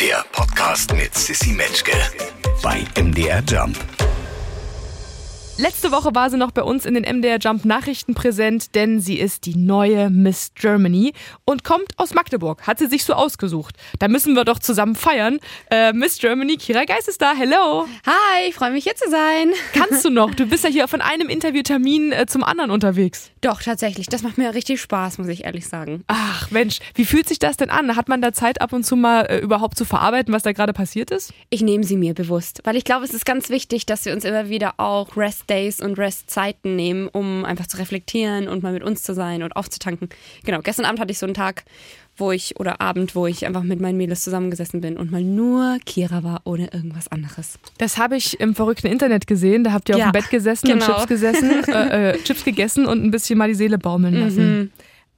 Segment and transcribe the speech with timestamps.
[0.00, 1.92] Der Podcast mit Sissy Metzke
[2.62, 3.76] bei MDR Jump.
[5.60, 9.18] Letzte Woche war sie noch bei uns in den MDR Jump Nachrichten präsent, denn sie
[9.18, 11.14] ist die neue Miss Germany
[11.44, 12.64] und kommt aus Magdeburg.
[12.64, 13.74] Hat sie sich so ausgesucht.
[13.98, 15.40] Da müssen wir doch zusammen feiern.
[15.68, 17.32] Äh, Miss Germany, Kira Geist ist da.
[17.34, 17.86] Hello.
[18.06, 19.50] Hi, ich freue mich hier zu sein.
[19.74, 20.32] Kannst du noch?
[20.32, 23.32] Du bist ja hier von einem Interviewtermin äh, zum anderen unterwegs.
[23.40, 24.06] Doch, tatsächlich.
[24.06, 26.04] Das macht mir richtig Spaß, muss ich ehrlich sagen.
[26.06, 27.96] Ach Mensch, wie fühlt sich das denn an?
[27.96, 30.72] Hat man da Zeit ab und zu mal äh, überhaupt zu verarbeiten, was da gerade
[30.72, 31.32] passiert ist?
[31.50, 34.24] Ich nehme sie mir bewusst, weil ich glaube, es ist ganz wichtig, dass wir uns
[34.24, 38.82] immer wieder auch Rest Days und Rest-Zeiten nehmen, um einfach zu reflektieren und mal mit
[38.82, 40.08] uns zu sein und aufzutanken.
[40.44, 41.64] Genau, gestern Abend hatte ich so einen Tag,
[42.16, 45.78] wo ich, oder Abend, wo ich einfach mit meinen Mädels zusammengesessen bin und mal nur
[45.86, 47.58] Kira war, ohne irgendwas anderes.
[47.78, 49.64] Das habe ich im verrückten Internet gesehen.
[49.64, 50.84] Da habt ihr Ja, auf dem Bett gesessen genau.
[50.86, 54.58] und Chips gesessen, äh, äh, Chips gegessen und ein bisschen mal die Seele baumeln lassen.
[54.58, 54.70] Mhm.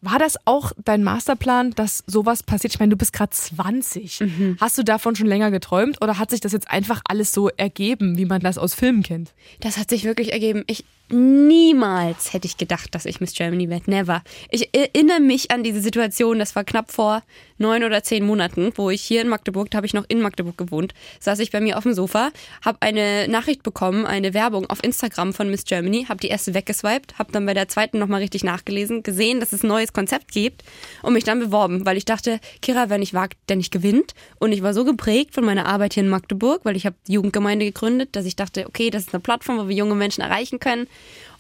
[0.03, 2.73] War das auch dein Masterplan, dass sowas passiert?
[2.73, 4.21] Ich meine, du bist gerade 20.
[4.21, 4.57] Mhm.
[4.61, 8.17] Hast du davon schon länger geträumt oder hat sich das jetzt einfach alles so ergeben,
[8.17, 9.35] wie man das aus Filmen kennt?
[9.61, 10.65] Das hat sich wirklich ergeben.
[10.67, 13.91] Ich niemals hätte ich gedacht, dass ich Miss Germany werde.
[13.91, 14.23] Never.
[14.51, 17.23] Ich erinnere mich an diese Situation, das war knapp vor
[17.61, 20.57] neun oder zehn Monaten, wo ich hier in Magdeburg, da habe ich noch in Magdeburg
[20.57, 22.31] gewohnt, saß ich bei mir auf dem Sofa,
[22.65, 27.19] habe eine Nachricht bekommen, eine Werbung auf Instagram von Miss Germany, habe die erste weggeswiped,
[27.19, 30.65] habe dann bei der zweiten nochmal richtig nachgelesen, gesehen, dass es ein neues Konzept gibt
[31.03, 34.15] und mich dann beworben, weil ich dachte, Kira, wer nicht wagt, der nicht gewinnt.
[34.39, 37.67] Und ich war so geprägt von meiner Arbeit hier in Magdeburg, weil ich habe Jugendgemeinde
[37.67, 40.87] gegründet, dass ich dachte, okay, das ist eine Plattform, wo wir junge Menschen erreichen können.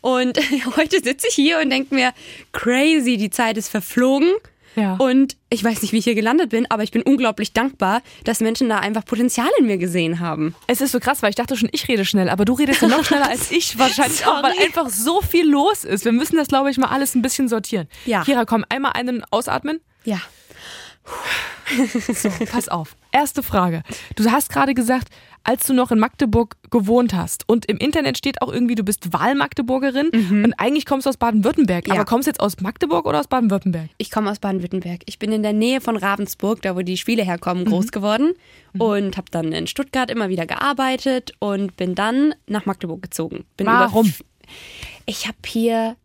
[0.00, 0.38] Und
[0.76, 2.12] heute sitze ich hier und denke mir,
[2.52, 4.32] crazy, die Zeit ist verflogen.
[4.76, 4.94] Ja.
[4.94, 8.40] Und ich weiß nicht, wie ich hier gelandet bin, aber ich bin unglaublich dankbar, dass
[8.40, 10.54] Menschen da einfach Potenzial in mir gesehen haben.
[10.68, 12.88] Es ist so krass, weil ich dachte schon, ich rede schnell, aber du redest ja
[12.88, 13.78] noch schneller als ich.
[13.78, 16.04] Wahrscheinlich auch, weil einfach so viel los ist.
[16.04, 17.88] Wir müssen das, glaube ich, mal alles ein bisschen sortieren.
[18.06, 18.22] Ja.
[18.22, 19.80] Kira, komm, einmal einen ausatmen.
[20.04, 20.20] Ja.
[22.14, 22.96] So, pass auf.
[23.12, 23.82] Erste Frage.
[24.16, 25.08] Du hast gerade gesagt,
[25.44, 29.12] als du noch in Magdeburg gewohnt hast und im Internet steht auch irgendwie, du bist
[29.12, 30.08] Wahlmagdeburgerin
[30.44, 31.88] und eigentlich kommst du aus Baden-Württemberg.
[31.88, 31.94] Ja.
[31.94, 33.88] Aber kommst du jetzt aus Magdeburg oder aus Baden-Württemberg?
[33.98, 35.02] Ich komme aus Baden-Württemberg.
[35.06, 37.90] Ich bin in der Nähe von Ravensburg, da wo die Spiele herkommen, groß Mhm.
[37.90, 38.32] geworden
[38.78, 43.44] und habe dann in Stuttgart immer wieder gearbeitet und bin dann nach Magdeburg gezogen.
[43.56, 44.12] Bin Warum?
[45.06, 45.96] Ich habe hier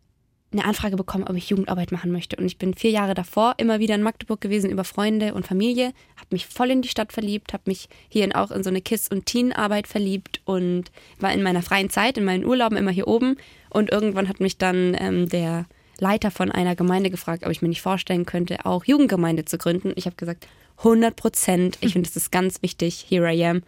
[0.52, 2.36] eine Anfrage bekommen, ob ich Jugendarbeit machen möchte.
[2.36, 5.92] Und ich bin vier Jahre davor immer wieder in Magdeburg gewesen über Freunde und Familie,
[6.26, 9.08] habe mich voll in die Stadt verliebt, habe mich hier auch in so eine Kiss-
[9.08, 13.36] und Teen-Arbeit verliebt und war in meiner freien Zeit, in meinen Urlauben immer hier oben.
[13.70, 15.66] Und irgendwann hat mich dann ähm, der
[16.00, 19.92] Leiter von einer Gemeinde gefragt, ob ich mir nicht vorstellen könnte, auch Jugendgemeinde zu gründen.
[19.94, 20.48] Ich habe gesagt,
[20.78, 21.78] 100 Prozent.
[21.80, 23.06] Ich finde, das ist ganz wichtig.
[23.08, 23.62] Here I am.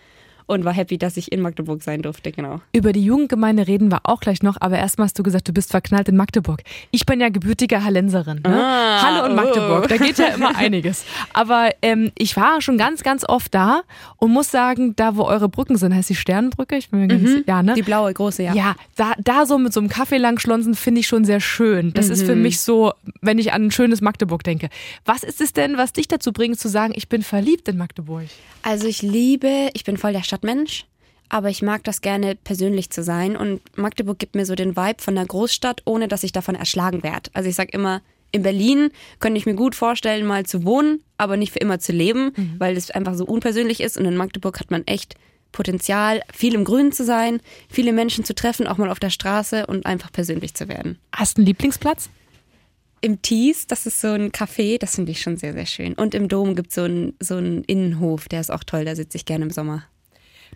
[0.48, 2.60] Und war happy, dass ich in Magdeburg sein durfte, genau.
[2.72, 5.70] Über die Jugendgemeinde reden wir auch gleich noch, aber erstmal hast du gesagt, du bist
[5.70, 6.62] verknallt in Magdeburg.
[6.91, 8.41] Ich bin ja gebürtige Hallenserin.
[8.42, 8.56] Ne?
[8.59, 9.34] Ah, Halle und oh.
[9.34, 11.04] Magdeburg, da geht ja immer einiges.
[11.34, 13.82] Aber ähm, ich war schon ganz, ganz oft da
[14.16, 16.76] und muss sagen, da wo eure Brücken sind, heißt die Sternenbrücke?
[16.76, 17.75] Ich bin mir ganz, ja, ne?
[17.75, 18.54] Die blaue, große, ja.
[18.54, 21.92] Ja, da, da so mit so einem Kaffee langschlonzen finde ich schon sehr schön.
[21.92, 22.42] Das ist für Mhm.
[22.42, 24.70] mich so, wenn ich an ein schönes Magdeburg denke.
[25.04, 28.25] Was ist es denn, was dich dazu bringt zu sagen, ich bin verliebt in Magdeburg?
[28.62, 30.87] Also ich liebe, ich bin voll der Stadtmensch,
[31.28, 35.03] aber ich mag das gerne persönlich zu sein und Magdeburg gibt mir so den Vibe
[35.03, 37.31] von einer Großstadt, ohne dass ich davon erschlagen werde.
[37.34, 38.00] Also ich sag immer,
[38.31, 38.91] in Berlin
[39.21, 42.77] könnte ich mir gut vorstellen, mal zu wohnen, aber nicht für immer zu leben, weil
[42.77, 45.15] es einfach so unpersönlich ist und in Magdeburg hat man echt
[45.50, 47.41] Potenzial, viel im Grünen zu sein,
[47.71, 50.98] viele Menschen zu treffen, auch mal auf der Straße und einfach persönlich zu werden.
[51.12, 52.10] Hast du einen Lieblingsplatz?
[53.00, 55.94] Im Tees, das ist so ein Café, das finde ich schon sehr, sehr schön.
[55.94, 58.94] Und im Dom gibt so es einen so einen Innenhof, der ist auch toll, da
[58.94, 59.84] sitze ich gerne im Sommer.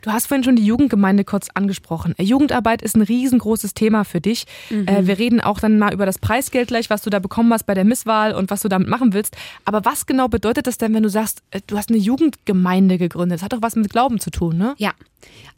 [0.00, 2.14] Du hast vorhin schon die Jugendgemeinde kurz angesprochen.
[2.18, 4.46] Äh, Jugendarbeit ist ein riesengroßes Thema für dich.
[4.70, 7.64] Äh, wir reden auch dann mal über das Preisgeld gleich, was du da bekommen hast
[7.64, 9.36] bei der Misswahl und was du damit machen willst.
[9.64, 13.38] Aber was genau bedeutet das denn, wenn du sagst, äh, du hast eine Jugendgemeinde gegründet?
[13.38, 14.74] Das hat doch was mit Glauben zu tun, ne?
[14.78, 14.92] Ja,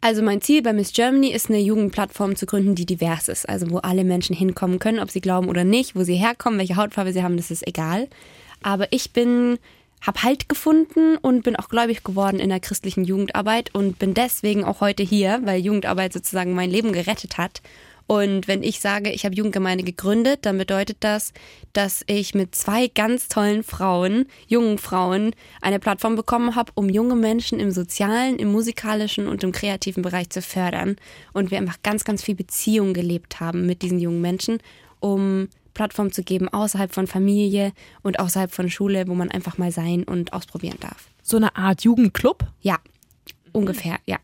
[0.01, 3.47] also mein Ziel bei Miss Germany ist eine Jugendplattform zu gründen, die divers ist.
[3.49, 6.75] Also wo alle Menschen hinkommen können, ob sie glauben oder nicht, wo sie herkommen, welche
[6.75, 8.07] Hautfarbe sie haben, das ist egal.
[8.61, 9.57] Aber ich bin,
[10.05, 14.63] habe Halt gefunden und bin auch gläubig geworden in der christlichen Jugendarbeit und bin deswegen
[14.63, 17.61] auch heute hier, weil Jugendarbeit sozusagen mein Leben gerettet hat.
[18.07, 21.33] Und wenn ich sage, ich habe Jugendgemeinde gegründet, dann bedeutet das,
[21.73, 27.15] dass ich mit zwei ganz tollen Frauen, jungen Frauen, eine Plattform bekommen habe, um junge
[27.15, 30.97] Menschen im sozialen, im musikalischen und im kreativen Bereich zu fördern.
[31.33, 34.59] Und wir einfach ganz, ganz viel Beziehung gelebt haben mit diesen jungen Menschen,
[34.99, 39.71] um Plattform zu geben außerhalb von Familie und außerhalb von Schule, wo man einfach mal
[39.71, 41.09] sein und ausprobieren darf.
[41.21, 42.43] So eine Art Jugendclub.
[42.61, 42.79] Ja,
[43.51, 44.17] ungefähr, ja.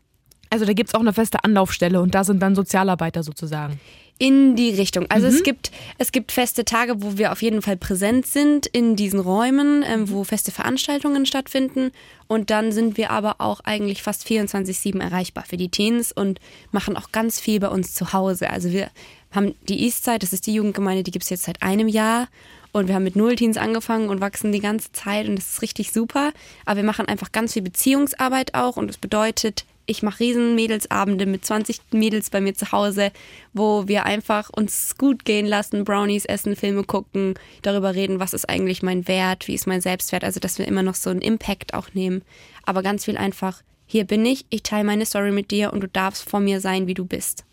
[0.50, 3.80] Also da gibt es auch eine feste Anlaufstelle und da sind dann Sozialarbeiter sozusagen
[4.18, 5.06] in die Richtung.
[5.08, 5.34] Also mhm.
[5.34, 9.18] es gibt es gibt feste Tage, wo wir auf jeden Fall präsent sind in diesen
[9.18, 11.90] Räumen, ähm, wo feste Veranstaltungen stattfinden.
[12.28, 16.38] Und dann sind wir aber auch eigentlich fast 24/7 erreichbar für die Teens und
[16.70, 18.50] machen auch ganz viel bei uns zu Hause.
[18.50, 18.90] Also wir
[19.32, 22.28] haben die Eastside, das ist die Jugendgemeinde, die gibt es jetzt seit einem Jahr.
[22.72, 25.62] Und wir haben mit null Teens angefangen und wachsen die ganze Zeit und das ist
[25.62, 26.32] richtig super.
[26.64, 31.26] Aber wir machen einfach ganz viel Beziehungsarbeit auch und das bedeutet, ich mache riesen Mädelsabende
[31.26, 33.10] mit 20 Mädels bei mir zu Hause,
[33.52, 38.48] wo wir einfach uns gut gehen lassen, Brownies essen, Filme gucken, darüber reden, was ist
[38.48, 41.74] eigentlich mein Wert, wie ist mein Selbstwert, also dass wir immer noch so einen Impact
[41.74, 42.22] auch nehmen.
[42.64, 45.88] Aber ganz viel einfach, hier bin ich, ich teile meine Story mit dir und du
[45.88, 47.44] darfst vor mir sein, wie du bist.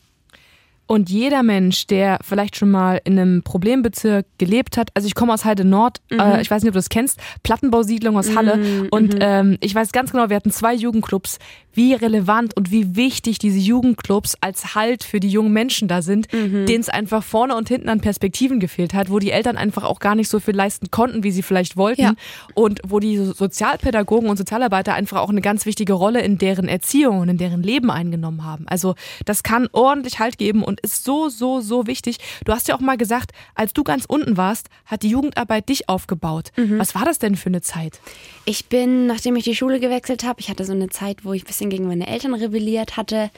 [0.91, 5.31] Und jeder Mensch, der vielleicht schon mal in einem Problembezirk gelebt hat, also ich komme
[5.31, 6.19] aus Heide Nord, mhm.
[6.19, 8.57] äh, ich weiß nicht, ob du das kennst, Plattenbausiedlung aus Halle.
[8.57, 8.87] Mhm.
[8.89, 9.19] Und mhm.
[9.21, 11.37] ähm, ich weiß ganz genau, wir hatten zwei Jugendclubs,
[11.73, 16.27] wie relevant und wie wichtig diese Jugendclubs als Halt für die jungen Menschen da sind,
[16.33, 16.65] mhm.
[16.65, 19.99] denen es einfach vorne und hinten an Perspektiven gefehlt hat, wo die Eltern einfach auch
[19.99, 22.01] gar nicht so viel leisten konnten, wie sie vielleicht wollten.
[22.01, 22.13] Ja.
[22.55, 27.19] Und wo die Sozialpädagogen und Sozialarbeiter einfach auch eine ganz wichtige Rolle in deren Erziehung
[27.19, 28.65] und in deren Leben eingenommen haben.
[28.67, 28.95] Also
[29.25, 32.17] das kann ordentlich Halt geben und ist so, so, so wichtig.
[32.45, 35.89] Du hast ja auch mal gesagt, als du ganz unten warst, hat die Jugendarbeit dich
[35.89, 36.51] aufgebaut.
[36.55, 36.79] Mhm.
[36.79, 37.99] Was war das denn für eine Zeit?
[38.45, 41.43] Ich bin, nachdem ich die Schule gewechselt habe, ich hatte so eine Zeit, wo ich
[41.43, 43.29] ein bisschen gegen meine Eltern rebelliert hatte,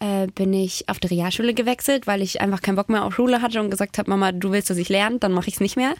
[0.00, 3.42] äh, bin ich auf die Realschule gewechselt, weil ich einfach keinen Bock mehr auf Schule
[3.42, 5.76] hatte und gesagt habe, Mama, du willst, dass ich lerne, dann mache ich es nicht
[5.76, 5.94] mehr.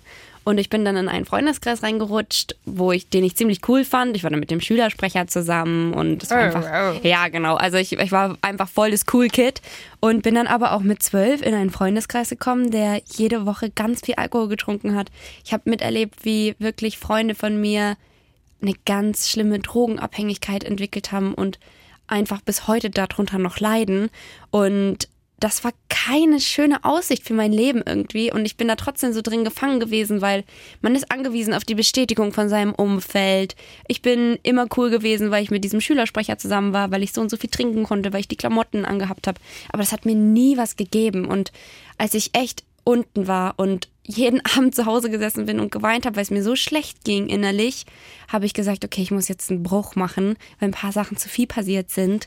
[0.48, 4.16] Und ich bin dann in einen Freundeskreis reingerutscht, wo ich den ich ziemlich cool fand.
[4.16, 7.76] Ich war dann mit dem Schülersprecher zusammen und es war oh, einfach, ja genau, also
[7.76, 9.60] ich, ich war einfach voll das Cool Kid
[10.00, 14.00] und bin dann aber auch mit zwölf in einen Freundeskreis gekommen, der jede Woche ganz
[14.00, 15.10] viel Alkohol getrunken hat.
[15.44, 17.98] Ich habe miterlebt, wie wirklich Freunde von mir
[18.62, 21.58] eine ganz schlimme Drogenabhängigkeit entwickelt haben und
[22.06, 24.08] einfach bis heute darunter noch leiden.
[24.50, 28.32] Und das war keine schöne Aussicht für mein Leben irgendwie.
[28.32, 30.44] Und ich bin da trotzdem so drin gefangen gewesen, weil
[30.80, 33.54] man ist angewiesen auf die Bestätigung von seinem Umfeld.
[33.86, 37.20] Ich bin immer cool gewesen, weil ich mit diesem Schülersprecher zusammen war, weil ich so
[37.20, 39.40] und so viel trinken konnte, weil ich die Klamotten angehabt habe.
[39.68, 41.24] Aber das hat mir nie was gegeben.
[41.24, 41.52] Und
[41.98, 46.16] als ich echt unten war und jeden Abend zu Hause gesessen bin und geweint habe,
[46.16, 47.84] weil es mir so schlecht ging innerlich,
[48.26, 51.28] habe ich gesagt, okay, ich muss jetzt einen Bruch machen, weil ein paar Sachen zu
[51.28, 52.26] viel passiert sind.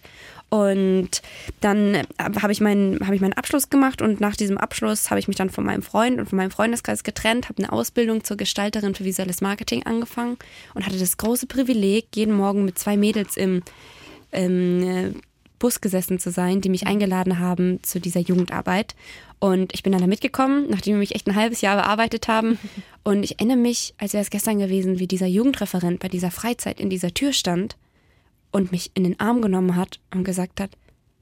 [0.50, 1.24] Und
[1.60, 2.06] dann äh,
[2.39, 5.38] habe ich, meinen, hab ich meinen Abschluss gemacht und nach diesem Abschluss habe ich mich
[5.38, 9.04] dann von meinem Freund und von meinem Freundeskreis getrennt, habe eine Ausbildung zur Gestalterin für
[9.04, 10.38] visuelles Marketing angefangen
[10.75, 13.63] und hatte das große Privileg, jeden Morgen mit zwei Mädels im,
[14.31, 15.13] im äh,
[15.61, 18.95] Bus gesessen zu sein, die mich eingeladen haben zu dieser Jugendarbeit.
[19.39, 22.57] Und ich bin dann da mitgekommen, nachdem wir mich echt ein halbes Jahr bearbeitet haben.
[23.03, 26.79] Und ich erinnere mich, als wäre es gestern gewesen, wie dieser Jugendreferent bei dieser Freizeit
[26.79, 27.77] in dieser Tür stand
[28.51, 30.71] und mich in den Arm genommen hat und gesagt hat,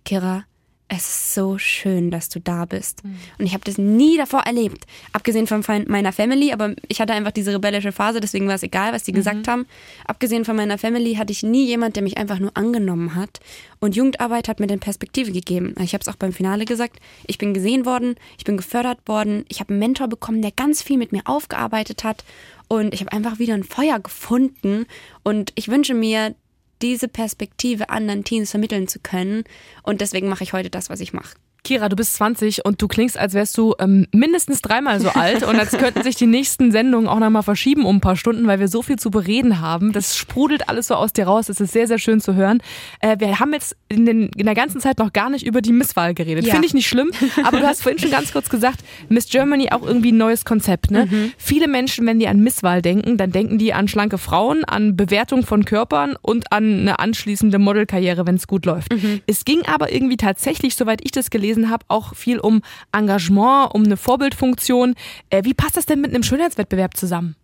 [0.03, 0.45] Kira,
[0.91, 3.03] es ist so schön, dass du da bist.
[3.03, 3.17] Mhm.
[3.37, 7.31] Und ich habe das nie davor erlebt, abgesehen von meiner Family, aber ich hatte einfach
[7.31, 9.17] diese rebellische Phase, deswegen war es egal, was die mhm.
[9.17, 9.67] gesagt haben.
[10.05, 13.39] Abgesehen von meiner Family hatte ich nie jemand, der mich einfach nur angenommen hat.
[13.79, 15.75] Und Jugendarbeit hat mir den Perspektive gegeben.
[15.79, 19.45] Ich habe es auch beim Finale gesagt, ich bin gesehen worden, ich bin gefördert worden,
[19.47, 22.23] ich habe einen Mentor bekommen, der ganz viel mit mir aufgearbeitet hat
[22.67, 24.85] und ich habe einfach wieder ein Feuer gefunden
[25.23, 26.35] und ich wünsche mir,
[26.81, 29.43] diese Perspektive anderen Teens vermitteln zu können.
[29.83, 31.35] Und deswegen mache ich heute das, was ich mache.
[31.63, 35.43] Kira, du bist 20 und du klingst, als wärst du ähm, mindestens dreimal so alt
[35.43, 38.59] und als könnten sich die nächsten Sendungen auch nochmal verschieben um ein paar Stunden, weil
[38.59, 39.91] wir so viel zu bereden haben.
[39.91, 41.47] Das sprudelt alles so aus dir raus.
[41.47, 42.61] Das ist sehr, sehr schön zu hören.
[43.01, 45.71] Äh, wir haben jetzt in, den, in, der ganzen Zeit noch gar nicht über die
[45.71, 46.45] Misswahl geredet.
[46.45, 46.53] Ja.
[46.53, 47.11] Finde ich nicht schlimm,
[47.43, 50.91] aber du hast vorhin schon ganz kurz gesagt, Miss Germany auch irgendwie ein neues Konzept.
[50.91, 51.07] Ne?
[51.09, 51.31] Mhm.
[51.37, 55.45] Viele Menschen, wenn die an Misswahl denken, dann denken die an schlanke Frauen, an Bewertung
[55.45, 58.93] von Körpern und an eine anschließende Modelkarriere, wenn es gut läuft.
[58.93, 59.21] Mhm.
[59.27, 62.61] Es ging aber irgendwie tatsächlich, soweit ich das gelesen gelesen habe, auch viel um
[62.91, 64.95] Engagement, um eine Vorbildfunktion.
[65.29, 67.35] Äh, wie passt das denn mit einem Schönheitswettbewerb zusammen?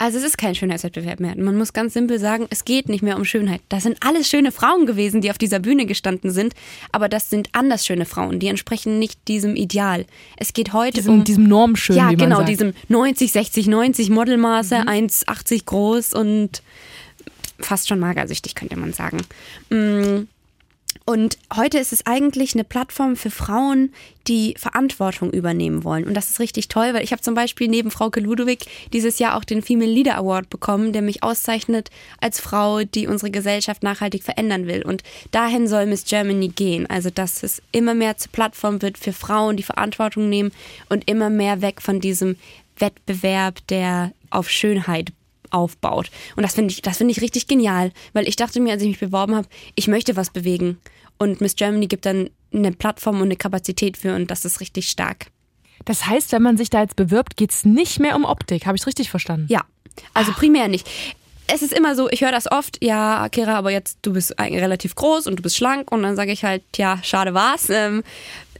[0.00, 1.34] Also es ist kein Schönheitswettbewerb mehr.
[1.36, 3.60] Man muss ganz simpel sagen, es geht nicht mehr um Schönheit.
[3.68, 6.54] Das sind alles schöne Frauen gewesen, die auf dieser Bühne gestanden sind,
[6.92, 10.06] aber das sind anders schöne Frauen, die entsprechen nicht diesem Ideal.
[10.36, 11.96] Es geht heute diesem, um diesem Normschön.
[11.96, 14.88] Ja, genau, diesem 90, 60, 90 Modelmaße, mhm.
[14.88, 16.62] 1,80 groß und
[17.58, 19.18] fast schon magersüchtig, könnte man sagen.
[19.70, 20.28] Mm,
[21.08, 23.94] und heute ist es eigentlich eine Plattform für Frauen,
[24.26, 26.04] die Verantwortung übernehmen wollen.
[26.04, 29.34] Und das ist richtig toll, weil ich habe zum Beispiel neben Frauke Ludwig dieses Jahr
[29.34, 31.88] auch den Female Leader Award bekommen, der mich auszeichnet
[32.20, 34.82] als Frau, die unsere Gesellschaft nachhaltig verändern will.
[34.82, 36.84] Und dahin soll Miss Germany gehen.
[36.90, 40.52] Also, dass es immer mehr zur Plattform wird für Frauen, die Verantwortung nehmen
[40.90, 42.36] und immer mehr weg von diesem
[42.76, 45.14] Wettbewerb, der auf Schönheit
[45.52, 46.10] aufbaut.
[46.36, 48.88] Und das finde ich, das finde ich richtig genial, weil ich dachte mir, als ich
[48.88, 50.78] mich beworben habe, ich möchte was bewegen.
[51.18, 54.88] Und Miss Germany gibt dann eine Plattform und eine Kapazität für und das ist richtig
[54.88, 55.26] stark.
[55.84, 58.66] Das heißt, wenn man sich da jetzt bewirbt, geht es nicht mehr um Optik.
[58.66, 59.46] Habe ich es richtig verstanden?
[59.48, 59.64] Ja,
[60.14, 60.88] also primär nicht.
[61.50, 64.94] Es ist immer so, ich höre das oft, ja, Kira, aber jetzt, du bist relativ
[64.94, 67.70] groß und du bist schlank und dann sage ich halt, ja, schade war's.
[67.70, 68.02] Ähm,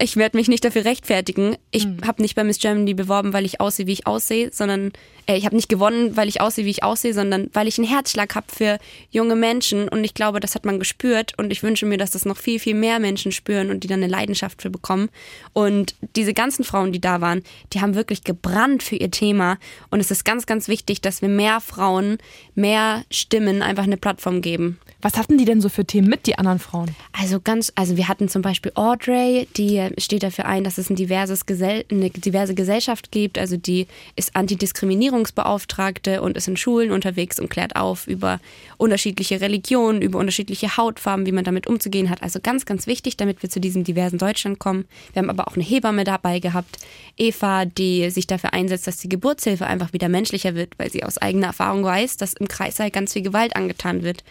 [0.00, 1.57] ich werde mich nicht dafür rechtfertigen.
[1.71, 1.99] Ich mhm.
[2.07, 4.93] habe nicht bei Miss Germany beworben, weil ich aussehe, wie ich aussehe, sondern
[5.26, 7.88] äh, ich habe nicht gewonnen, weil ich aussehe, wie ich aussehe, sondern weil ich einen
[7.88, 8.78] Herzschlag habe für
[9.11, 12.25] junge Menschen und ich glaube, das hat man gespürt und ich wünsche mir, dass das
[12.25, 15.09] noch viel, viel mehr Menschen spüren und die dann eine Leidenschaft für bekommen.
[15.52, 19.59] Und diese ganzen Frauen, die da waren, die haben wirklich gebrannt für ihr Thema
[19.90, 22.19] und es ist ganz, ganz wichtig, dass wir mehr Frauen,
[22.55, 24.78] mehr Stimmen einfach eine Plattform geben.
[25.00, 26.95] Was hatten die denn so für Themen mit, die anderen Frauen?
[27.12, 30.97] Also ganz, also wir hatten zum Beispiel Audrey, die steht dafür ein, dass es ein
[30.97, 33.38] diverses Gesell eine diverse Gesellschaft gibt.
[33.38, 38.40] Also die ist Antidiskriminierungsbeauftragte und ist in Schulen unterwegs und klärt auf über
[38.76, 42.23] unterschiedliche Religionen, über unterschiedliche Hautfarben, wie man damit umzugehen hat.
[42.23, 44.87] Also ganz, ganz wichtig, damit wir zu diesem diversen Deutschland kommen.
[45.12, 46.78] Wir haben aber auch eine Hebamme dabei gehabt,
[47.16, 51.18] Eva, die sich dafür einsetzt, dass die Geburtshilfe einfach wieder menschlicher wird, weil sie aus
[51.18, 54.23] eigener Erfahrung weiß, dass im Kreißsaal ganz viel Gewalt angetan wird.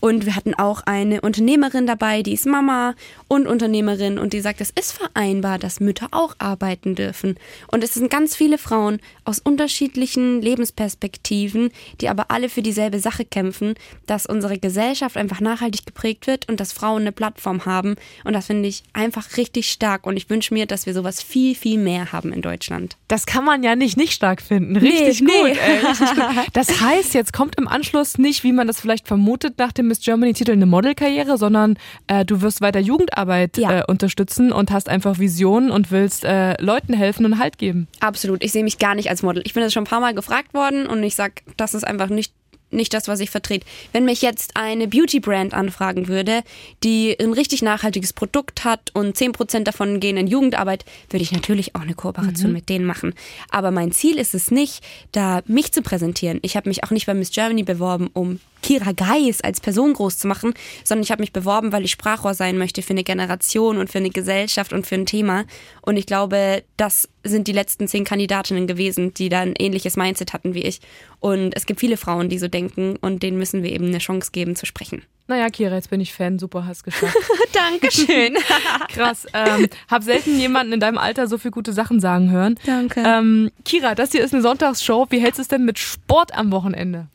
[0.00, 2.94] Und wir hatten auch eine Unternehmerin dabei, die ist Mama
[3.26, 7.36] und Unternehmerin und die sagt, es ist vereinbar, dass Mütter auch arbeiten dürfen.
[7.70, 13.24] Und es sind ganz viele Frauen aus unterschiedlichen Lebensperspektiven, die aber alle für dieselbe Sache
[13.24, 13.74] kämpfen,
[14.06, 17.96] dass unsere Gesellschaft einfach nachhaltig geprägt wird und dass Frauen eine Plattform haben.
[18.24, 20.06] Und das finde ich einfach richtig stark.
[20.06, 22.96] Und ich wünsche mir, dass wir sowas viel, viel mehr haben in Deutschland.
[23.08, 24.76] Das kann man ja nicht nicht stark finden.
[24.76, 25.58] Richtig, nee, gut, nee.
[25.58, 26.24] Ey, richtig gut.
[26.52, 30.00] Das heißt, jetzt kommt im Anschluss nicht, wie man das vielleicht vermutet, nach dem Miss
[30.00, 33.80] Germany-Titel eine Modelkarriere, sondern äh, du wirst weiter Jugendarbeit ja.
[33.80, 37.88] äh, unterstützen und hast einfach Visionen und willst äh, Leuten helfen und Halt geben.
[38.00, 38.44] Absolut.
[38.44, 39.42] Ich sehe mich gar nicht als Model.
[39.44, 42.08] Ich bin jetzt schon ein paar Mal gefragt worden und ich sage, das ist einfach
[42.08, 42.32] nicht
[42.70, 43.66] nicht das, was ich vertrete.
[43.92, 46.42] Wenn mich jetzt eine Beauty-Brand anfragen würde,
[46.84, 51.74] die ein richtig nachhaltiges Produkt hat und 10% davon gehen in Jugendarbeit, würde ich natürlich
[51.74, 52.56] auch eine Kooperation mhm.
[52.56, 53.14] mit denen machen.
[53.50, 56.40] Aber mein Ziel ist es nicht, da mich zu präsentieren.
[56.42, 60.18] Ich habe mich auch nicht bei Miss Germany beworben, um Kira Geis als Person groß
[60.18, 63.78] zu machen, sondern ich habe mich beworben, weil ich Sprachrohr sein möchte für eine Generation
[63.78, 65.44] und für eine Gesellschaft und für ein Thema.
[65.82, 70.54] Und ich glaube, das sind die letzten zehn Kandidatinnen gewesen, die dann ähnliches Mindset hatten
[70.54, 70.80] wie ich.
[71.20, 74.30] Und es gibt viele Frauen, die so denken und denen müssen wir eben eine Chance
[74.32, 75.02] geben zu sprechen.
[75.26, 76.38] Naja, Kira, jetzt bin ich Fan.
[76.38, 77.14] Super, hast geschafft.
[77.52, 78.34] Dankeschön.
[78.88, 79.26] Krass.
[79.34, 82.58] Ähm, hab selten jemanden in deinem Alter so viele gute Sachen sagen hören.
[82.64, 83.02] Danke.
[83.04, 85.06] Ähm, Kira, das hier ist eine Sonntagsshow.
[85.10, 87.08] Wie hältst du es denn mit Sport am Wochenende?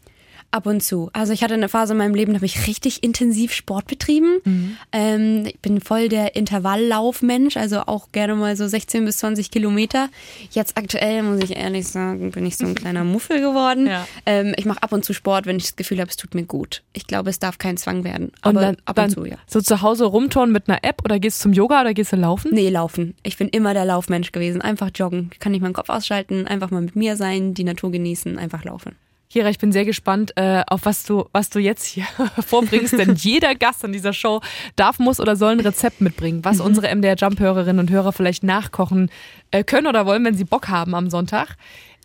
[0.53, 1.09] Ab und zu.
[1.13, 4.39] Also ich hatte eine Phase in meinem Leben, da habe ich richtig intensiv Sport betrieben.
[4.43, 4.77] Mhm.
[4.91, 10.09] Ähm, ich bin voll der Intervalllaufmensch, also auch gerne mal so 16 bis 20 Kilometer.
[10.51, 13.87] Jetzt aktuell, muss ich ehrlich sagen, bin ich so ein kleiner Muffel geworden.
[13.87, 14.07] Ja.
[14.27, 16.43] Ähm, ich mache ab und zu Sport, wenn ich das Gefühl habe, es tut mir
[16.43, 16.83] gut.
[16.93, 18.31] Ich glaube, es darf kein Zwang werden.
[18.41, 19.37] Aber dann, ab und zu, ja.
[19.47, 22.15] So zu Hause rumtouren mit einer App oder gehst du zum Yoga oder gehst du
[22.15, 22.51] laufen?
[22.53, 23.15] Nee, laufen.
[23.23, 24.61] Ich bin immer der Laufmensch gewesen.
[24.61, 25.31] Einfach joggen.
[25.39, 28.95] Kann ich meinen Kopf ausschalten, einfach mal mit mir sein, die Natur genießen, einfach laufen.
[29.33, 32.05] Kira, ich bin sehr gespannt, äh, auf was du, was du jetzt hier
[32.45, 34.41] vorbringst, denn jeder Gast an dieser Show
[34.75, 36.65] darf, muss oder soll ein Rezept mitbringen, was mhm.
[36.65, 39.09] unsere MDR Jump-Hörerinnen und Hörer vielleicht nachkochen
[39.49, 41.57] äh, können oder wollen, wenn sie Bock haben am Sonntag.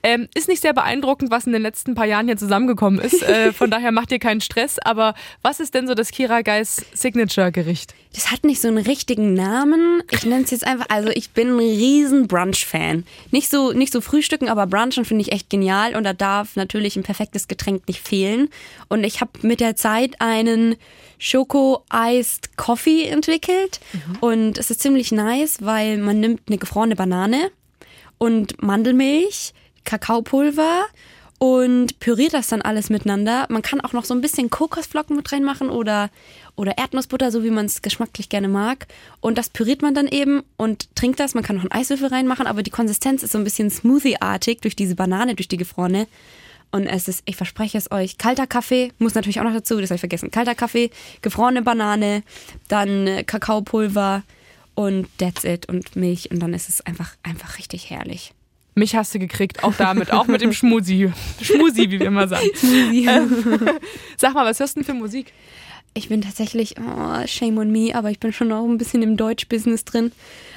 [0.02, 3.22] Ähm, ist nicht sehr beeindruckend, was in den letzten paar Jahren hier zusammengekommen ist.
[3.22, 4.78] Äh, von daher macht ihr keinen Stress.
[4.78, 7.94] Aber was ist denn so das Kira Geis Signature-Gericht?
[8.14, 10.02] Das hat nicht so einen richtigen Namen.
[10.10, 13.04] Ich nenne es jetzt einfach, also ich bin ein riesen Brunch-Fan.
[13.32, 15.96] Nicht so, nicht so Frühstücken, aber Brunchen finde ich echt genial.
[15.96, 18.48] Und da darf natürlich ein perfektes Getränk nicht fehlen.
[18.88, 20.76] Und ich habe mit der Zeit einen
[21.18, 23.80] Schoko-Iced Coffee entwickelt.
[23.92, 24.16] Mhm.
[24.20, 27.50] Und es ist ziemlich nice, weil man nimmt eine gefrorene Banane
[28.18, 29.52] und Mandelmilch
[29.88, 30.84] Kakaopulver
[31.38, 33.46] und püriert das dann alles miteinander.
[33.48, 36.10] Man kann auch noch so ein bisschen Kokosflocken mit reinmachen oder,
[36.56, 38.86] oder Erdnussbutter, so wie man es geschmacklich gerne mag.
[39.20, 41.34] Und das püriert man dann eben und trinkt das.
[41.34, 44.76] Man kann noch einen Eiswürfel reinmachen, aber die Konsistenz ist so ein bisschen smoothie-artig durch
[44.76, 46.06] diese Banane, durch die gefrorene.
[46.70, 49.88] Und es ist, ich verspreche es euch, kalter Kaffee, muss natürlich auch noch dazu, das
[49.88, 50.30] habe ich vergessen.
[50.30, 50.90] Kalter Kaffee,
[51.22, 52.24] gefrorene Banane,
[52.66, 54.22] dann Kakaopulver
[54.74, 58.34] und that's it und Milch und dann ist es einfach, einfach richtig herrlich.
[58.78, 61.10] Mich hast du gekriegt, auch damit, auch mit dem Schmusi.
[61.42, 62.46] Schmusi, wie wir immer sagen.
[63.08, 63.78] Ähm,
[64.16, 65.32] sag mal, was hörst du denn für Musik?
[65.94, 69.16] Ich bin tatsächlich, oh, shame on me, aber ich bin schon auch ein bisschen im
[69.16, 70.12] Deutsch-Business drin.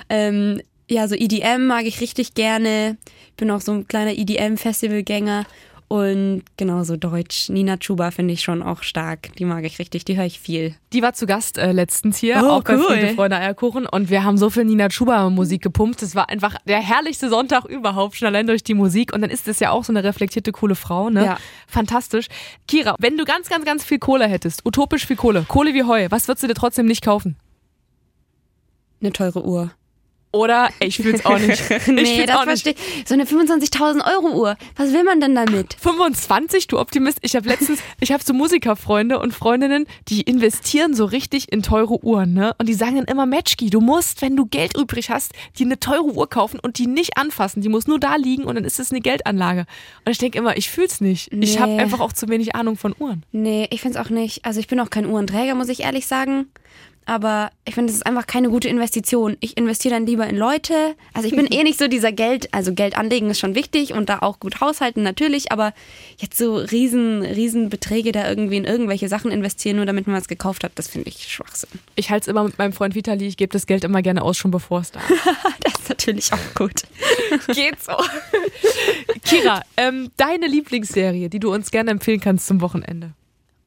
[0.10, 2.98] Ähm, ja, so EDM mag ich richtig gerne.
[3.30, 5.46] Ich bin auch so ein kleiner EDM-Festivalgänger.
[5.92, 7.50] Und genauso Deutsch.
[7.50, 9.36] Nina Chuba finde ich schon auch stark.
[9.36, 10.74] Die mag ich richtig, die höre ich viel.
[10.94, 12.86] Die war zu Gast äh, letztens hier, Oh, auch bei cool.
[12.86, 13.86] Friede, Freunde, Eierkuchen.
[13.88, 16.02] Und wir haben so viel Nina Chuba Musik gepumpt.
[16.02, 19.14] Das war einfach der herrlichste Sonntag überhaupt, schon allein durch die Musik.
[19.14, 21.26] Und dann ist es ja auch so eine reflektierte, coole Frau, ne?
[21.26, 21.38] Ja.
[21.68, 22.28] Fantastisch.
[22.70, 26.08] Kira, wenn du ganz, ganz, ganz viel Kohle hättest, utopisch viel Kohle, Kohle wie Heu,
[26.10, 27.36] was würdest du dir trotzdem nicht kaufen?
[29.02, 29.72] Eine teure Uhr.
[30.34, 31.62] Oder ich fühl's auch nicht.
[31.72, 33.08] Ich nee, das verstehe ich.
[33.08, 34.56] So eine 25.000 Euro Uhr.
[34.78, 35.76] Was will man denn damit?
[35.80, 37.18] 25, du Optimist.
[37.22, 42.04] Ich habe letztens, ich habe so Musikerfreunde und Freundinnen, die investieren so richtig in teure
[42.04, 42.54] Uhren, ne?
[42.60, 45.80] Und die sagen dann immer, Matchki, du musst, wenn du Geld übrig hast, die eine
[45.80, 47.62] teure Uhr kaufen und die nicht anfassen.
[47.62, 49.66] Die muss nur da liegen und dann ist es eine Geldanlage.
[50.06, 51.32] Und ich denke immer, ich fühl's nicht.
[51.34, 51.60] Ich Nee.
[51.60, 53.24] habe einfach auch zu wenig Ahnung von Uhren.
[53.34, 54.46] Nee, ich finde es auch nicht.
[54.46, 56.48] Also ich bin auch kein Uhrenträger, muss ich ehrlich sagen.
[57.06, 59.36] Aber ich finde, es ist einfach keine gute Investition.
[59.40, 60.96] Ich investiere dann lieber in Leute.
[61.14, 64.10] Also ich bin eh nicht so dieser Geld, also Geld anlegen ist schon wichtig und
[64.10, 65.74] da auch gut haushalten natürlich, aber
[66.18, 70.28] jetzt so riesen, riesen Beträge da irgendwie in irgendwelche Sachen investieren, nur damit man was
[70.28, 71.70] gekauft hat, das finde ich Schwachsinn.
[71.96, 74.38] Ich halte es immer mit meinem Freund Vitali, ich gebe das Geld immer gerne aus,
[74.38, 75.12] schon bevor es da ist.
[75.64, 76.84] Das ist natürlich auch gut.
[77.54, 77.94] Geht so.
[79.24, 83.14] Kira, ähm, deine Lieblingsserie, die du uns gerne empfehlen kannst zum Wochenende.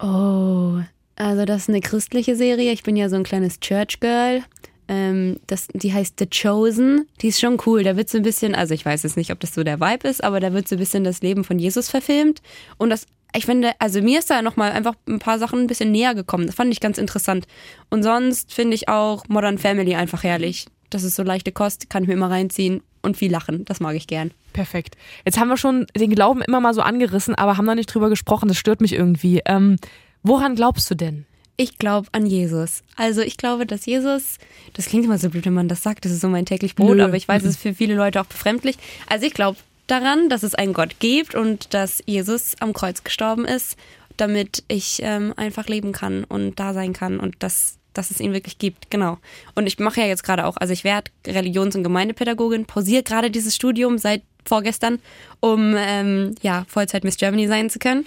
[0.01, 0.81] Oh,
[1.17, 2.73] also das ist eine christliche Serie.
[2.73, 4.43] Ich bin ja so ein kleines Church Girl.
[4.87, 7.09] Ähm, das, die heißt The Chosen.
[7.21, 7.85] Die ist schon cool.
[7.85, 10.09] Da wird so ein bisschen, also ich weiß jetzt nicht, ob das so der Vibe
[10.09, 12.43] ist, aber da wird so ein bisschen das Leben von Jesus verfilmt.
[12.77, 15.91] Und das, ich finde, also mir ist da nochmal einfach ein paar Sachen ein bisschen
[15.91, 16.47] näher gekommen.
[16.47, 17.47] Das fand ich ganz interessant.
[17.91, 20.67] Und sonst finde ich auch Modern Family einfach herrlich.
[20.91, 23.65] Das ist so leichte Kost, kann ich mir immer reinziehen und viel lachen.
[23.65, 24.33] Das mag ich gern.
[24.53, 24.97] Perfekt.
[25.25, 28.11] Jetzt haben wir schon den Glauben immer mal so angerissen, aber haben noch nicht drüber
[28.11, 28.49] gesprochen.
[28.49, 29.41] Das stört mich irgendwie.
[29.47, 29.77] Ähm,
[30.25, 31.27] woran glaubst du denn?
[31.57, 32.83] Ich glaube an Jesus.
[32.97, 34.39] Also ich glaube, dass Jesus,
[34.73, 36.97] das klingt immer so blöd, wenn man das sagt, das ist so mein täglich Brot,
[36.97, 37.05] Nö.
[37.05, 38.77] aber ich weiß, es ist für viele Leute auch befremdlich.
[39.09, 43.45] Also ich glaube daran, dass es einen Gott gibt und dass Jesus am Kreuz gestorben
[43.45, 43.77] ist,
[44.17, 48.33] damit ich ähm, einfach leben kann und da sein kann und dass, dass es ihn
[48.33, 48.91] wirklich gibt.
[48.91, 49.19] Genau.
[49.55, 53.31] Und ich mache ja jetzt gerade auch, also ich werde Religions- und Gemeindepädagogin, pausiere gerade
[53.31, 54.99] dieses Studium seit vorgestern,
[55.41, 58.07] um ähm, ja, Vollzeit Miss Germany sein zu können.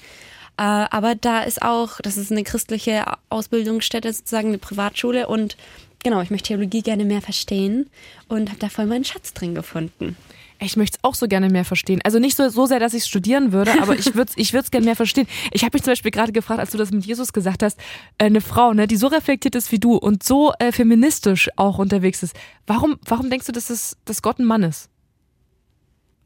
[0.57, 5.55] Äh, aber da ist auch, das ist eine christliche Ausbildungsstätte, sozusagen eine Privatschule und
[6.03, 7.89] genau, ich möchte Theologie gerne mehr verstehen
[8.27, 10.17] und habe da voll meinen Schatz drin gefunden.
[10.59, 12.01] Ich möchte es auch so gerne mehr verstehen.
[12.03, 14.85] Also nicht so, so sehr, dass ich studieren würde, aber ich würde es ich gerne
[14.85, 15.27] mehr verstehen.
[15.51, 17.79] Ich habe mich zum Beispiel gerade gefragt, als du das mit Jesus gesagt hast,
[18.17, 21.77] äh, eine Frau, ne, die so reflektiert ist wie du und so äh, feministisch auch
[21.77, 22.35] unterwegs ist.
[22.65, 24.89] Warum, warum denkst du, dass, es, dass Gott ein Mann ist?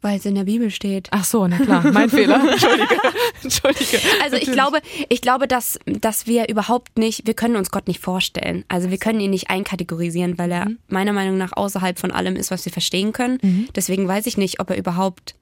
[0.03, 1.09] Weil es in der Bibel steht.
[1.11, 2.41] Ach so, na klar, mein Fehler.
[2.51, 2.95] Entschuldige.
[3.43, 3.99] Entschuldige.
[4.23, 4.51] Also ich Natürlich.
[4.53, 8.65] glaube, ich glaube, dass, dass wir überhaupt nicht, wir können uns Gott nicht vorstellen.
[8.67, 12.49] Also wir können ihn nicht einkategorisieren, weil er meiner Meinung nach außerhalb von allem ist,
[12.49, 13.67] was wir verstehen können.
[13.75, 15.35] Deswegen weiß ich nicht, ob er überhaupt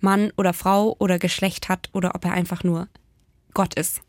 [0.00, 2.86] Mann oder Frau oder Geschlecht hat oder ob er einfach nur
[3.52, 4.00] Gott ist.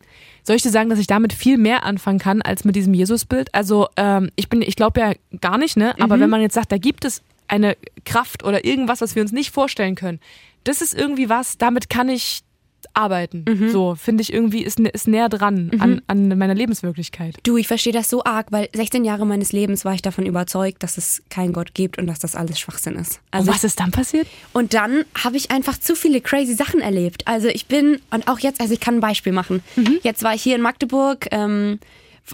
[0.43, 3.53] Soll ich dir sagen, dass ich damit viel mehr anfangen kann als mit diesem Jesusbild?
[3.55, 5.95] Also ähm, ich bin, ich glaube ja gar nicht, ne?
[5.99, 9.31] Aber wenn man jetzt sagt, da gibt es eine Kraft oder irgendwas, was wir uns
[9.31, 10.19] nicht vorstellen können,
[10.63, 12.41] das ist irgendwie was, damit kann ich
[12.93, 13.69] arbeiten.
[13.71, 17.35] So finde ich irgendwie ist, ist näher dran an, an meiner Lebenswirklichkeit.
[17.43, 20.83] Du, ich verstehe das so arg, weil 16 Jahre meines Lebens war ich davon überzeugt,
[20.83, 23.15] dass es keinen Gott gibt und dass das alles Schwachsinn ist.
[23.15, 24.27] Und Also was ist dann passiert?
[24.53, 27.27] Und dann habe ich einfach zu viele crazy Sachen erlebt.
[27.27, 29.61] Also ich bin, und auch jetzt, also ich kann ein Beispiel machen.
[30.03, 31.79] Jetzt war ich hier in Magdeburg ähm,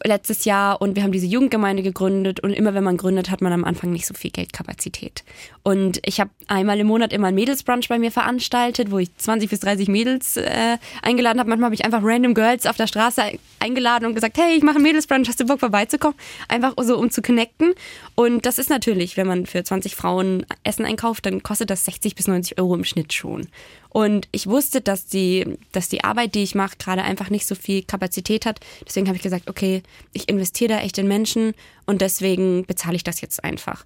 [0.03, 3.51] letztes Jahr und wir haben diese Jugendgemeinde gegründet und immer wenn man gründet, hat man
[3.51, 5.23] am Anfang nicht so viel Geldkapazität.
[5.63, 9.49] Und ich habe einmal im Monat immer ein Mädelsbrunch bei mir veranstaltet, wo ich 20
[9.49, 11.49] bis 30 Mädels äh, eingeladen habe.
[11.49, 13.21] Manchmal habe ich einfach random Girls auf der Straße
[13.59, 16.17] eingeladen und gesagt, hey, ich mache einen Mädelsbrunch, hast du Bock vorbeizukommen?
[16.47, 17.73] Einfach so, um zu connecten.
[18.15, 22.15] Und das ist natürlich, wenn man für 20 Frauen Essen einkauft, dann kostet das 60
[22.15, 23.47] bis 90 Euro im Schnitt schon.
[23.93, 27.55] Und ich wusste, dass die, dass die Arbeit, die ich mache, gerade einfach nicht so
[27.55, 28.61] viel Kapazität hat.
[28.87, 31.53] Deswegen habe ich gesagt, okay, ich investiere da echt in Menschen
[31.85, 33.85] und deswegen bezahle ich das jetzt einfach.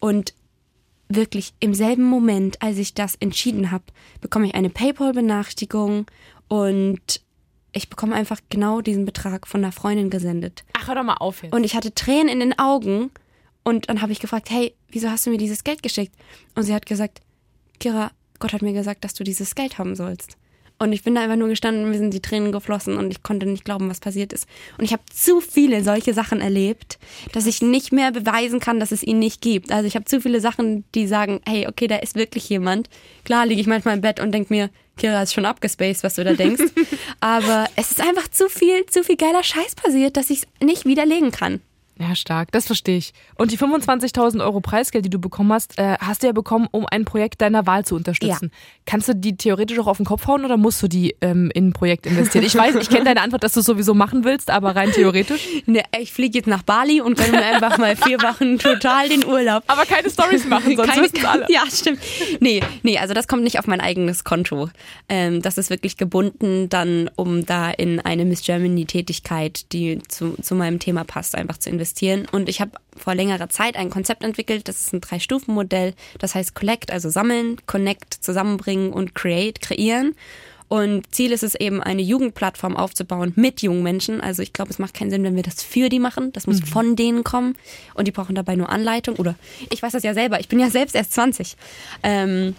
[0.00, 0.34] Und
[1.08, 3.84] wirklich im selben Moment, als ich das entschieden habe,
[4.20, 6.06] bekomme ich eine PayPal-Benachrichtigung
[6.48, 7.20] und
[7.72, 10.64] ich bekomme einfach genau diesen Betrag von einer Freundin gesendet.
[10.72, 11.54] Ach, hör doch mal auf jetzt.
[11.54, 13.12] Und ich hatte Tränen in den Augen
[13.62, 16.14] und dann habe ich gefragt, hey, wieso hast du mir dieses Geld geschickt?
[16.56, 17.20] Und sie hat gesagt,
[17.78, 18.10] Kira,
[18.44, 20.36] Gott hat mir gesagt, dass du dieses Geld haben sollst.
[20.78, 23.46] Und ich bin da einfach nur gestanden, mir sind die Tränen geflossen und ich konnte
[23.46, 24.46] nicht glauben, was passiert ist.
[24.76, 26.98] Und ich habe zu viele solche Sachen erlebt,
[27.32, 29.72] dass ich nicht mehr beweisen kann, dass es ihn nicht gibt.
[29.72, 32.90] Also ich habe zu viele Sachen, die sagen, hey, okay, da ist wirklich jemand.
[33.24, 36.24] Klar liege ich manchmal im Bett und denke mir, Kira ist schon abgespaced, was du
[36.24, 36.64] da denkst.
[37.20, 40.84] Aber es ist einfach zu viel, zu viel geiler Scheiß passiert, dass ich es nicht
[40.84, 41.62] widerlegen kann.
[41.96, 43.14] Ja, stark, das verstehe ich.
[43.36, 46.86] Und die 25.000 Euro Preisgeld, die du bekommen hast, äh, hast du ja bekommen, um
[46.86, 48.50] ein Projekt deiner Wahl zu unterstützen.
[48.52, 48.58] Ja.
[48.84, 51.68] Kannst du die theoretisch auch auf den Kopf hauen oder musst du die ähm, in
[51.68, 52.44] ein Projekt investieren?
[52.44, 55.48] Ich weiß, ich kenne deine Antwort, dass du es sowieso machen willst, aber rein theoretisch?
[55.66, 59.24] Ne, ich fliege jetzt nach Bali und gönne mir einfach mal vier Wochen total den
[59.24, 59.62] Urlaub.
[59.68, 61.46] Aber keine Stories machen, sonst keine, wissen alle.
[61.48, 62.00] Ja, stimmt.
[62.40, 64.68] Nee, nee, also das kommt nicht auf mein eigenes Konto.
[65.08, 70.34] Ähm, das ist wirklich gebunden dann, um da in eine Miss Germany Tätigkeit, die zu,
[70.42, 71.83] zu meinem Thema passt, einfach zu investieren.
[72.30, 76.54] Und ich habe vor längerer Zeit ein Konzept entwickelt, das ist ein Drei-Stufen-Modell, das heißt
[76.54, 80.14] Collect, also sammeln, Connect, zusammenbringen und Create, kreieren.
[80.68, 84.20] Und Ziel ist es eben, eine Jugendplattform aufzubauen mit jungen Menschen.
[84.20, 86.32] Also ich glaube, es macht keinen Sinn, wenn wir das für die machen.
[86.32, 86.66] Das muss mhm.
[86.66, 87.54] von denen kommen.
[87.94, 89.16] Und die brauchen dabei nur Anleitung.
[89.16, 89.36] Oder
[89.70, 90.40] ich weiß das ja selber.
[90.40, 91.56] Ich bin ja selbst erst 20.
[92.02, 92.56] Ähm,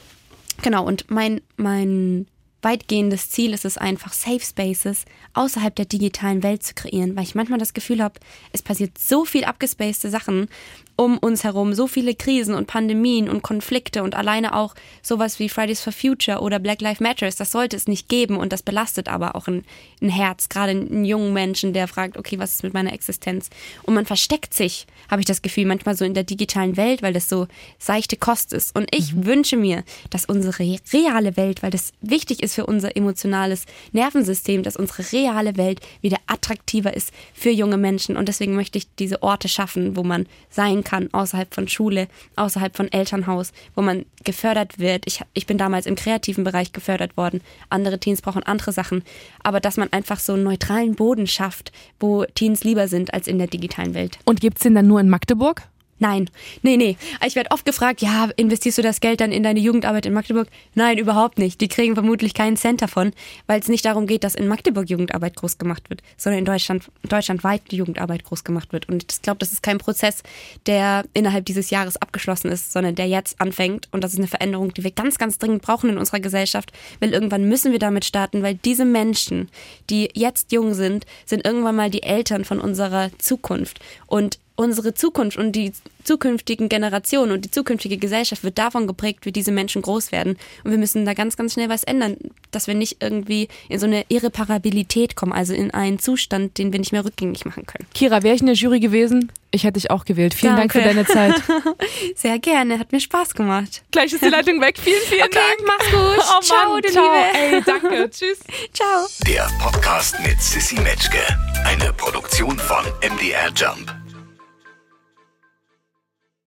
[0.62, 0.86] genau.
[0.86, 2.28] Und mein, mein
[2.66, 7.36] weitgehendes Ziel ist es einfach, Safe Spaces außerhalb der digitalen Welt zu kreieren, weil ich
[7.36, 8.20] manchmal das Gefühl habe,
[8.52, 10.50] es passiert so viel abgespacede Sachen
[10.96, 15.50] um uns herum so viele Krisen und Pandemien und Konflikte und alleine auch sowas wie
[15.50, 19.10] Fridays for Future oder Black Lives Matters, das sollte es nicht geben und das belastet
[19.10, 19.66] aber auch ein,
[20.02, 23.50] ein Herz, gerade einen jungen Menschen, der fragt, okay, was ist mit meiner Existenz?
[23.84, 27.14] Und man versteckt sich, habe ich das Gefühl, manchmal so in der digitalen Welt, weil
[27.14, 28.76] das so seichte Kost ist.
[28.76, 29.26] Und ich mhm.
[29.26, 34.78] wünsche mir, dass unsere reale Welt, weil das wichtig ist für unser emotionales Nervensystem, dass
[34.78, 38.16] unsere reale Welt wieder attraktiver ist für junge Menschen.
[38.16, 42.76] Und deswegen möchte ich diese Orte schaffen, wo man sein kann, außerhalb von Schule, außerhalb
[42.78, 45.04] von Elternhaus, wo man gefördert wird.
[45.08, 47.42] Ich, ich bin damals im kreativen Bereich gefördert worden.
[47.70, 49.04] Andere Teens brauchen andere Sachen.
[49.44, 53.38] Aber dass man einfach so einen neutralen Boden schafft, wo Teens lieber sind als in
[53.38, 54.20] der digitalen Welt.
[54.24, 55.64] Und gibt es den dann nur in Magdeburg?
[55.98, 56.30] Nein,
[56.62, 56.98] nee, nee.
[57.26, 60.50] Ich werde oft gefragt, ja, investierst du das Geld dann in deine Jugendarbeit in Magdeburg?
[60.74, 61.62] Nein, überhaupt nicht.
[61.62, 63.14] Die kriegen vermutlich keinen Cent davon,
[63.48, 66.92] weil es nicht darum geht, dass in Magdeburg Jugendarbeit groß gemacht wird, sondern in Deutschland,
[67.08, 68.90] deutschlandweit die Jugendarbeit groß gemacht wird.
[68.90, 70.22] Und ich glaube, das ist kein Prozess,
[70.66, 73.88] der innerhalb dieses Jahres abgeschlossen ist, sondern der jetzt anfängt.
[73.94, 77.14] Und das ist eine Veränderung, die wir ganz, ganz dringend brauchen in unserer Gesellschaft, weil
[77.14, 79.48] irgendwann müssen wir damit starten, weil diese Menschen,
[79.90, 83.80] die jetzt jung sind, sind irgendwann mal die Eltern von unserer Zukunft.
[84.08, 85.72] Und unsere Zukunft und die
[86.04, 90.38] zukünftigen Generationen und die zukünftige Gesellschaft wird davon geprägt, wie diese Menschen groß werden.
[90.64, 92.18] Und wir müssen da ganz, ganz schnell was ändern,
[92.52, 96.80] dass wir nicht irgendwie in so eine Irreparabilität kommen, also in einen Zustand, den wir
[96.80, 97.88] nicht mehr rückgängig machen können.
[97.94, 99.32] Kira, wäre ich in der Jury gewesen?
[99.52, 100.34] Ich hätte dich auch gewählt.
[100.34, 100.80] Vielen Danke.
[100.82, 101.42] Dank für deine Zeit.
[102.16, 103.84] Sehr gerne, hat mir Spaß gemacht.
[103.92, 104.78] Gleich ist die Leitung weg.
[104.78, 105.66] Vielen, vielen okay, Dank.
[105.66, 106.26] Mach's gut.
[106.38, 107.04] Oh Ciao, Mann, du ciao.
[107.04, 107.56] Liebe.
[107.56, 108.10] Ey, danke.
[108.12, 108.40] Tschüss.
[108.74, 109.08] Ciao.
[109.26, 111.20] Der Podcast mit Sissy Metzke.
[111.64, 113.95] Eine Produktion von MDR Jump.